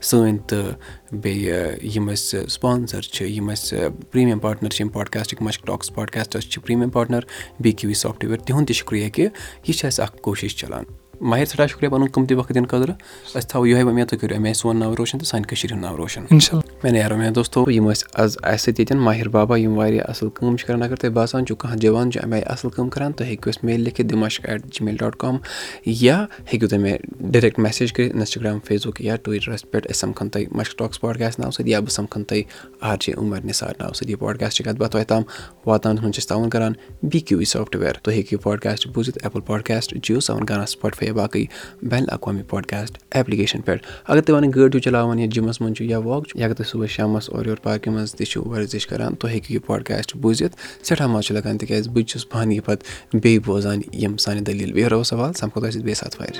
سٲنۍ 0.00 0.38
تہٕ 0.48 1.16
بیٚیہِ 1.22 1.96
یِم 1.96 2.08
أسۍ 2.12 2.46
سپانسَر 2.48 3.00
چھِ 3.00 3.28
یِم 3.30 3.48
اَسہِ 3.50 3.88
پرٛیٖمیَم 4.10 4.38
پاٹنَر 4.38 4.70
چھِ 4.70 4.80
یِم 4.80 4.88
پاڈکاسٹٕکۍ 4.88 5.44
مَشک 5.46 5.66
ٹاکٕس 5.66 5.94
پاڈکاسٹَس 5.94 6.50
چھِ 6.50 6.62
premium 6.62 6.90
partner 6.90 7.20
B 7.60 7.72
V 7.82 7.94
software 7.94 8.36
تِہُنٛد 8.36 8.66
تہِ 8.66 8.74
شُکریہ 8.76 9.08
کہِ 9.08 9.28
یہِ 9.66 9.74
چھِ 9.74 9.86
اَسہِ 9.86 10.04
اَکھ 10.04 10.16
کوٗشِش 10.22 10.56
چَلان 10.56 10.84
ماہِر 11.20 11.44
سٮ۪ٹھاہ 11.44 11.66
شُکریہ 11.66 11.88
پَنُن 11.88 12.06
قۭمتی 12.12 12.34
وقت 12.34 12.54
دِنہٕ 12.54 12.68
خٲطرٕ 12.70 12.94
أسۍ 13.36 13.48
تھاوو 13.48 13.66
یِہوٚے 13.66 13.84
وۄمید 13.84 14.08
تُہۍ 14.08 14.18
کٔرِو 14.20 14.34
اَمے 14.36 14.52
سون 14.54 14.78
ناو 14.78 14.94
روشَن 14.98 15.18
تہٕ 15.18 15.28
سانہِ 15.28 15.46
کٔشیٖرِ 15.48 15.72
ہُنٛد 15.72 15.84
ناو 15.84 15.96
روشَن 15.96 16.24
مےٚ 16.30 16.92
نیرو 16.92 17.16
مےٚ 17.16 17.30
دوستو 17.34 17.64
یِم 17.70 17.88
ٲسۍ 17.90 18.04
آز 18.22 18.36
اَسہِ 18.42 18.58
سۭتۍ 18.60 18.78
ییٚتٮ۪ن 18.78 18.98
ماہِر 19.04 19.28
بابا 19.36 19.58
یِم 19.58 19.76
واریاہ 19.78 20.04
اَصٕل 20.10 20.28
کٲم 20.34 20.56
چھِ 20.56 20.66
کَران 20.66 20.82
اگر 20.82 20.96
تۄہہِ 20.96 21.12
باسان 21.12 21.46
چھُو 21.46 21.54
کانٛہہ 21.56 21.78
جوان 21.82 22.10
چھُ 22.12 22.22
اَمہِ 22.22 22.34
آیہِ 22.34 22.44
اَصٕل 22.52 22.70
کٲم 22.70 22.88
کَران 22.88 23.12
تُہۍ 23.12 23.26
ہیٚکِو 23.26 23.50
اَسہِ 23.50 23.64
میل 23.64 23.80
لیکھِتھ 23.80 24.06
دِماشک 24.12 24.48
at 24.48 24.64
G 24.74 24.84
mail 24.84 24.96
dot 25.00 25.16
com 25.16 25.36
یا 25.86 26.16
ہیٚکِو 26.52 26.68
تُہۍ 26.68 26.80
مےٚ 26.80 26.96
ڈایریکٹ 27.32 27.58
میسیج 27.58 27.92
کٔرِتھ 27.92 28.14
اِنَسٹاگرٛام 28.16 28.58
فیس 28.66 28.86
بُک 28.86 29.00
یا 29.00 29.16
ٹُوِٹرَس 29.24 29.70
پٮ۪ٹھ 29.70 29.86
أسۍ 29.90 30.00
سَمکھَن 30.00 30.28
تۄہہِ 30.28 30.46
مَشک 30.56 30.78
ٹاکٕس 30.78 31.00
پاڈکاسٹ 31.00 31.40
ناو 31.40 31.50
سۭتۍ 31.50 31.68
یا 31.68 31.80
بہٕ 31.80 31.94
سَمکھَن 31.96 32.24
تۄہہِ 32.24 32.42
آر 32.80 32.96
جے 33.00 33.12
عُمر 33.18 33.44
نِثار 33.44 33.72
ناو 33.80 33.92
سۭتۍ 33.92 34.10
یہِ 34.10 34.18
پاڈکاسٹ 34.20 34.56
چھِ 34.56 34.64
کَتھ 34.64 34.78
باتھ 34.80 34.92
تۄہہِ 34.92 35.06
تام 35.06 35.22
واتناونَس 35.66 36.02
منٛز 36.02 36.14
چھِ 36.14 36.22
أسۍ 36.22 36.28
تعاوُن 36.28 36.50
کَران 36.50 36.72
بی 37.02 37.20
کیوٗ 37.20 37.38
وی 37.38 37.44
سافٹوِیَر 37.44 37.92
تُہۍ 38.02 38.14
ہیٚکِو 38.14 38.36
یہِ 38.36 38.42
پاڈکاسٹ 38.42 38.86
بوٗزِتھ 38.94 39.18
ایپٕل 39.22 39.40
پاڈکاسٹ 39.46 39.94
جِیو 40.02 40.20
سٕپاٹفاے 40.20 41.05
یا 41.06 41.12
باقٕے 41.12 41.44
بین 41.82 42.02
الاقوامی 42.02 42.42
پاڈکاسٹ 42.50 42.98
ایپلِکیشَن 43.10 43.60
پٮ۪ٹھ 43.60 43.86
اگر 44.04 44.20
تُہۍ 44.20 44.34
وَنان 44.34 44.50
گٲڑۍ 44.54 44.70
چھُو 44.72 44.78
چَلاوان 44.78 45.18
یا 45.18 45.26
جِمَس 45.34 45.60
منٛز 45.60 45.76
چھُ 45.76 45.84
یا 45.84 45.98
واک 45.98 46.26
چھُ 46.28 46.38
یا 46.40 46.46
اگر 46.46 46.54
تُہۍ 46.54 46.68
صُبحٲے 46.70 46.86
شامَس 46.96 47.28
اورٕ 47.30 47.46
یورٕ 47.46 47.62
پارکہِ 47.62 47.92
منٛز 47.92 48.14
تہِ 48.14 48.26
چھُو 48.26 48.42
ورزِش 48.50 48.86
کَران 48.86 49.14
تُہۍ 49.14 49.30
ہیٚکِو 49.30 49.54
یہِ 49.54 49.60
پاڈکاسٹ 49.66 50.16
بوٗزِتھ 50.16 50.56
سٮ۪ٹھاہ 50.82 51.06
مَزٕ 51.06 51.22
چھُ 51.26 51.34
لَگان 51.34 51.58
تِکیازِ 51.58 51.88
بہٕ 51.88 52.02
تہِ 52.02 52.08
چھُس 52.10 52.28
پانہٕ 52.28 52.52
یہِ 52.54 52.64
پَتہٕ 52.64 53.20
بیٚیہِ 53.22 53.40
بوزان 53.46 53.80
یِم 54.02 54.16
سانہِ 54.16 54.40
دٔلیٖل 54.46 54.72
بیٚیہِ 54.72 54.90
رٲو 54.90 55.02
سوال 55.02 55.32
سَمکھو 55.40 55.60
تۄہہِ 55.60 55.72
سۭتۍ 55.72 55.84
بیٚیہِ 55.84 55.96
ساتہٕ 55.96 56.20
وارِ 56.20 56.34